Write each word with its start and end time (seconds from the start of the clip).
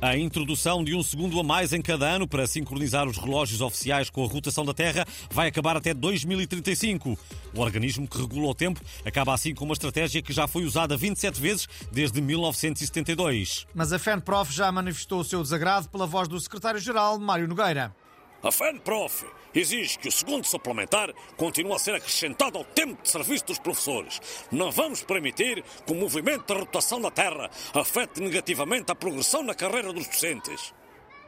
A 0.00 0.14
introdução 0.14 0.84
de 0.84 0.94
um 0.94 1.02
segundo 1.02 1.40
a 1.40 1.42
mais 1.42 1.72
em 1.72 1.80
cada 1.80 2.06
ano 2.06 2.28
para 2.28 2.46
sincronizar 2.46 3.08
os 3.08 3.16
relógios 3.16 3.62
oficiais 3.62 4.10
com 4.10 4.22
a 4.22 4.28
rotação 4.28 4.62
da 4.62 4.74
Terra 4.74 5.06
vai 5.30 5.48
acabar 5.48 5.74
até 5.74 5.94
2035. 5.94 7.18
O 7.54 7.60
organismo 7.60 8.06
que 8.06 8.18
regula 8.18 8.48
o 8.48 8.54
tempo 8.54 8.78
acaba 9.06 9.32
assim 9.32 9.54
com 9.54 9.64
uma 9.64 9.72
estratégia 9.72 10.20
que 10.20 10.34
já 10.34 10.46
foi 10.46 10.64
usada 10.64 10.98
27 10.98 11.40
vezes 11.40 11.66
desde 11.90 12.20
1972. 12.20 13.66
Mas 13.74 13.90
a 13.90 13.98
FENPROF 13.98 14.52
já 14.52 14.70
manifestou 14.70 15.20
o 15.20 15.24
seu 15.24 15.42
desagrado 15.42 15.88
pela 15.88 16.06
voz 16.06 16.28
do 16.28 16.38
secretário-geral, 16.38 17.18
Mário 17.18 17.48
Nogueira. 17.48 17.94
A 18.42 18.52
FENPROF 18.52 19.24
exige 19.54 19.98
que 19.98 20.08
o 20.08 20.12
segundo 20.12 20.44
suplementar 20.44 21.12
continue 21.36 21.72
a 21.72 21.78
ser 21.78 21.94
acrescentado 21.94 22.58
ao 22.58 22.64
tempo 22.64 23.02
de 23.02 23.08
serviço 23.08 23.46
dos 23.46 23.58
professores. 23.58 24.20
Não 24.52 24.70
vamos 24.70 25.02
permitir 25.02 25.64
que 25.86 25.92
o 25.92 25.96
movimento 25.96 26.46
da 26.46 26.60
rotação 26.60 27.00
da 27.00 27.10
Terra 27.10 27.50
afete 27.74 28.20
negativamente 28.20 28.92
a 28.92 28.94
progressão 28.94 29.42
na 29.42 29.54
carreira 29.54 29.92
dos 29.92 30.06
docentes. 30.06 30.74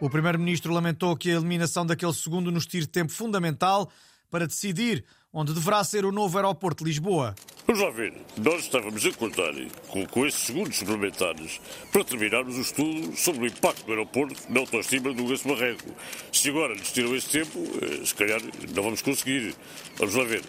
O 0.01 0.09
primeiro-ministro 0.09 0.73
lamentou 0.73 1.17
que 1.17 1.31
a 1.31 1.35
eliminação 1.35 1.85
daquele 1.85 2.13
segundo 2.13 2.53
nos 2.53 2.67
tire 2.67 2.87
tempo 2.87 3.11
fundamental 3.11 3.91
para 4.31 4.47
decidir 4.47 5.05
onde 5.33 5.53
deverá 5.53 5.83
ser 5.85 6.05
o 6.05 6.13
novo 6.13 6.37
aeroporto 6.39 6.85
de 6.85 6.91
Lisboa. 6.91 7.35
Lá 7.69 7.91
ver, 7.91 8.15
nós 8.39 8.63
estávamos 8.63 9.05
a 9.05 9.13
contar 9.13 9.53
com, 9.89 10.07
com 10.07 10.27
esses 10.27 10.41
segundos 10.41 10.77
suplementares 10.77 11.61
para 11.93 12.03
terminarmos 12.03 12.57
o 12.57 12.61
estudo 12.63 13.15
sobre 13.15 13.43
o 13.43 13.47
impacto 13.47 13.85
do 13.85 13.93
aeroporto 13.93 14.41
na 14.49 14.61
autoestima 14.61 15.13
do 15.13 15.25
Barreco. 15.25 15.95
Se 16.39 16.51
agora 16.51 16.73
nos 16.73 16.93
tiram 16.93 17.17
esse 17.17 17.29
tempo, 17.31 17.59
eh, 17.83 18.07
se 18.07 18.15
calhar 18.15 18.41
não 18.73 18.85
vamos 18.85 19.03
conseguir. 19.03 19.57
Vamos 19.97 20.15
lá 20.15 20.23
ver. 20.23 20.45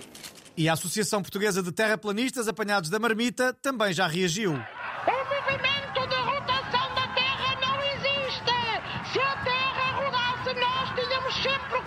E 0.56 0.70
a 0.70 0.74
Associação 0.74 1.20
Portuguesa 1.20 1.64
de 1.64 1.72
Terraplanistas 1.72 2.48
Apanhados 2.48 2.92
da 2.92 3.00
Marmita 3.00 3.54
também 3.60 3.92
já 3.92 4.06
reagiu. 4.06 4.52
O 4.52 4.56
movimento 4.56 6.08
de 6.08 6.16
rotação 6.16 6.94
da 6.94 7.08
Terra 7.16 7.58
não 7.60 7.82
existe! 7.82 9.12
Se 9.12 9.20
a 9.20 9.36
Terra 9.44 9.92
rodasse, 9.94 10.54
nós 10.60 10.90
tínhamos 10.94 11.34
sempre 11.42 11.80
o 11.80 11.82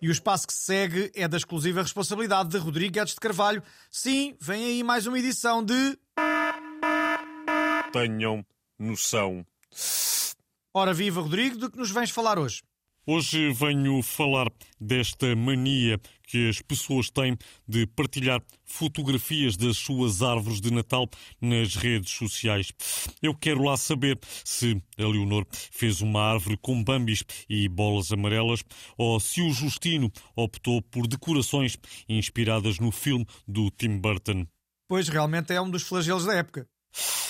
E 0.00 0.08
o 0.08 0.12
espaço 0.12 0.46
que 0.46 0.52
se 0.52 0.60
segue 0.60 1.10
é 1.14 1.26
da 1.26 1.36
exclusiva 1.36 1.82
responsabilidade 1.82 2.50
de 2.50 2.58
Rodrigo 2.58 2.92
Guedes 2.92 3.14
de 3.14 3.20
Carvalho. 3.20 3.62
Sim, 3.90 4.36
vem 4.40 4.64
aí 4.64 4.82
mais 4.82 5.06
uma 5.06 5.18
edição 5.18 5.64
de. 5.64 5.98
Tenham 7.92 8.44
noção. 8.78 9.44
Ora 10.72 10.94
viva, 10.94 11.20
Rodrigo, 11.20 11.58
do 11.58 11.70
que 11.70 11.78
nos 11.78 11.90
vens 11.90 12.10
falar 12.10 12.38
hoje? 12.38 12.62
Hoje 13.10 13.50
venho 13.54 14.02
falar 14.02 14.48
desta 14.78 15.34
mania 15.34 15.98
que 16.24 16.50
as 16.50 16.60
pessoas 16.60 17.08
têm 17.08 17.38
de 17.66 17.86
partilhar 17.86 18.42
fotografias 18.66 19.56
das 19.56 19.78
suas 19.78 20.20
árvores 20.20 20.60
de 20.60 20.70
Natal 20.70 21.08
nas 21.40 21.74
redes 21.74 22.12
sociais. 22.12 22.70
Eu 23.22 23.34
quero 23.34 23.64
lá 23.64 23.78
saber 23.78 24.18
se 24.44 24.76
a 24.98 25.06
Leonor 25.06 25.46
fez 25.50 26.02
uma 26.02 26.20
árvore 26.20 26.58
com 26.58 26.84
bambis 26.84 27.24
e 27.48 27.66
bolas 27.66 28.12
amarelas 28.12 28.62
ou 28.98 29.18
se 29.18 29.40
o 29.40 29.54
Justino 29.54 30.12
optou 30.36 30.82
por 30.82 31.06
decorações 31.06 31.78
inspiradas 32.10 32.78
no 32.78 32.92
filme 32.92 33.26
do 33.46 33.70
Tim 33.70 33.96
Burton. 33.96 34.46
Pois 34.86 35.08
realmente 35.08 35.50
é 35.54 35.58
um 35.58 35.70
dos 35.70 35.82
flagelos 35.82 36.26
da 36.26 36.34
época. 36.34 36.68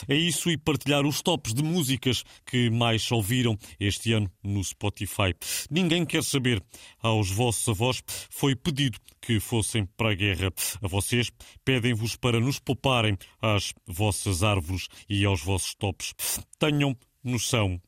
É 0.08 0.14
isso 0.14 0.50
e 0.50 0.56
partilhar 0.56 1.06
os 1.06 1.22
tops 1.22 1.54
de 1.54 1.62
músicas 1.62 2.24
que 2.46 2.70
mais 2.70 3.10
ouviram 3.10 3.56
este 3.78 4.12
ano 4.12 4.30
no 4.42 4.62
Spotify. 4.62 5.34
Ninguém 5.70 6.04
quer 6.04 6.22
saber. 6.22 6.62
Aos 7.00 7.30
vossos 7.30 7.68
avós 7.68 8.02
foi 8.30 8.54
pedido 8.54 8.98
que 9.20 9.40
fossem 9.40 9.86
para 9.96 10.12
a 10.12 10.14
guerra. 10.14 10.52
A 10.82 10.88
vocês 10.88 11.30
pedem-vos 11.64 12.16
para 12.16 12.40
nos 12.40 12.58
pouparem 12.58 13.16
às 13.40 13.72
vossas 13.86 14.42
árvores 14.42 14.88
e 15.08 15.24
aos 15.24 15.42
vossos 15.42 15.74
tops. 15.74 16.14
Tenham 16.58 16.96
noção. 17.22 17.80